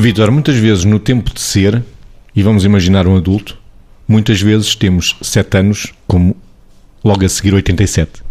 [0.00, 1.82] Vitor, muitas vezes no tempo de ser,
[2.34, 3.58] e vamos imaginar um adulto,
[4.08, 6.34] muitas vezes temos 7 anos como
[7.04, 8.22] logo a seguir 87.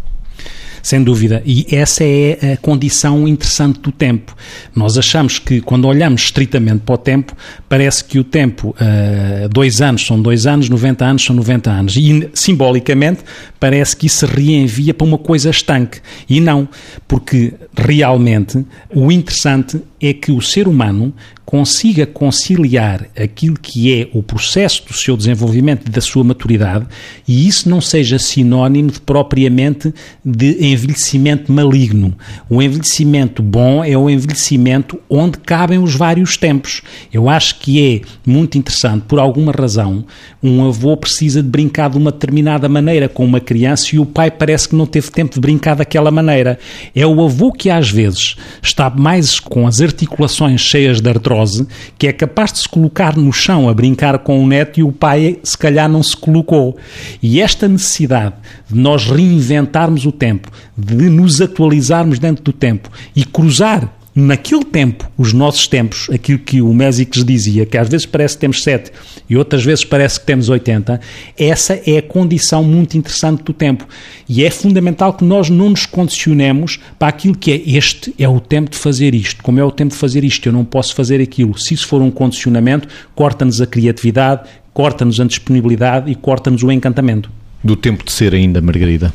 [0.82, 1.42] Sem dúvida.
[1.44, 4.34] E essa é a condição interessante do tempo.
[4.74, 7.36] Nós achamos que, quando olhamos estritamente para o tempo,
[7.68, 11.96] parece que o tempo, uh, dois anos são dois anos, 90 anos são 90 anos.
[11.96, 13.20] E, simbolicamente,
[13.60, 16.00] parece que isso se reenvia para uma coisa estanque.
[16.28, 16.68] E não,
[17.06, 21.12] porque realmente o interessante é que o ser humano
[21.50, 26.86] consiga conciliar aquilo que é o processo do seu desenvolvimento e da sua maturidade
[27.26, 29.92] e isso não seja sinónimo de propriamente
[30.24, 32.16] de envelhecimento maligno.
[32.48, 36.82] O envelhecimento bom é o envelhecimento onde cabem os vários tempos.
[37.12, 40.04] Eu acho que é muito interessante, por alguma razão,
[40.40, 44.30] um avô precisa de brincar de uma determinada maneira com uma criança e o pai
[44.30, 46.60] parece que não teve tempo de brincar daquela maneira.
[46.94, 51.66] É o avô que às vezes está mais com as articulações cheias de artrose,
[51.98, 54.92] que é capaz de se colocar no chão a brincar com o neto e o
[54.92, 56.76] pai, se calhar, não se colocou.
[57.22, 58.34] E esta necessidade
[58.68, 65.10] de nós reinventarmos o tempo, de nos atualizarmos dentro do tempo e cruzar naquele tempo,
[65.16, 68.90] os nossos tempos, aquilo que o Mésicles dizia, que às vezes parece que temos 7
[69.28, 71.00] e outras vezes parece que temos 80,
[71.38, 73.86] essa é a condição muito interessante do tempo.
[74.28, 78.40] E é fundamental que nós não nos condicionemos para aquilo que é este é o
[78.40, 79.42] tempo de fazer isto.
[79.42, 81.58] Como é o tempo de fazer isto, eu não posso fazer aquilo.
[81.58, 87.30] Se isso for um condicionamento, corta-nos a criatividade, corta-nos a disponibilidade e corta-nos o encantamento.
[87.62, 89.12] Do tempo de ser ainda, Margarida.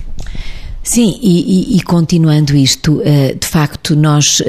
[0.86, 4.42] Sim, e, e, e continuando isto, uh, de facto, nós.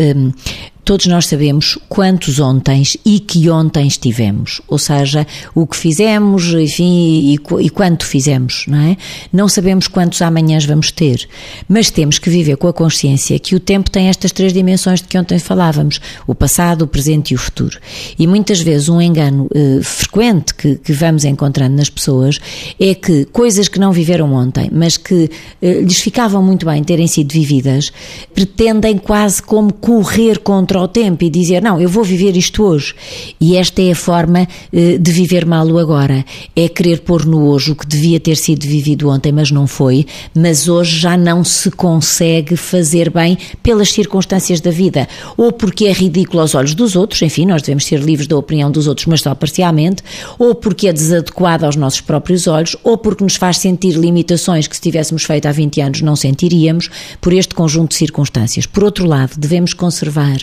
[0.86, 7.34] Todos nós sabemos quantos ontens e que ontens tivemos, ou seja, o que fizemos, enfim,
[7.34, 8.96] e, e quanto fizemos, não é?
[9.32, 11.28] Não sabemos quantos amanhãs vamos ter,
[11.68, 15.08] mas temos que viver com a consciência que o tempo tem estas três dimensões de
[15.08, 17.80] que ontem falávamos, o passado, o presente e o futuro.
[18.16, 22.38] E muitas vezes um engano eh, frequente que, que, vamos encontrando nas pessoas
[22.78, 25.28] é que coisas que não viveram ontem, mas que
[25.60, 27.92] eh, lhes ficavam muito bem terem sido vividas,
[28.32, 32.62] pretendem quase como correr contra contra o tempo e dizer, não, eu vou viver isto
[32.62, 32.94] hoje.
[33.40, 36.24] E esta é a forma eh, de viver mal o agora.
[36.54, 40.06] É querer pôr no hoje o que devia ter sido vivido ontem, mas não foi,
[40.34, 45.08] mas hoje já não se consegue fazer bem pelas circunstâncias da vida.
[45.36, 48.70] Ou porque é ridículo aos olhos dos outros, enfim, nós devemos ser livres da opinião
[48.70, 50.02] dos outros, mas só parcialmente,
[50.38, 54.76] ou porque é desadequado aos nossos próprios olhos, ou porque nos faz sentir limitações que
[54.76, 58.66] se tivéssemos feito há 20 anos não sentiríamos, por este conjunto de circunstâncias.
[58.66, 60.36] Por outro lado, devemos conservar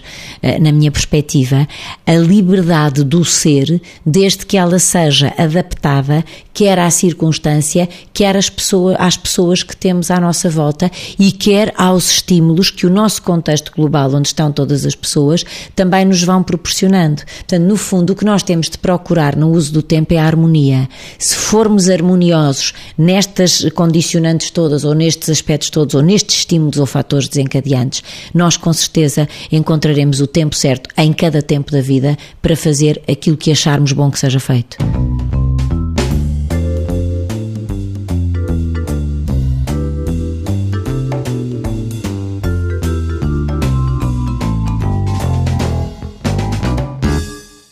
[0.62, 1.68] na minha perspectiva,
[2.06, 6.24] a liberdade do ser, desde que ela seja adaptada,
[6.54, 11.74] quer à circunstância, quer às pessoas, às pessoas que temos à nossa volta e quer
[11.78, 15.44] aos estímulos que o nosso contexto global, onde estão todas as pessoas,
[15.76, 17.24] também nos vão proporcionando.
[17.24, 20.26] Portanto, no fundo, o que nós temos de procurar no uso do tempo é a
[20.26, 20.88] harmonia.
[21.18, 27.28] Se formos harmoniosos nestas condicionantes todas, ou nestes aspectos todos, ou nestes estímulos ou fatores
[27.28, 28.04] desencadeantes,
[28.34, 33.38] nós com certeza encontraremos o tempo certo em cada tempo da vida para fazer aquilo
[33.38, 34.78] que acharmos bom que seja feito.